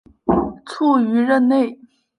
[0.65, 1.79] 卒于任内。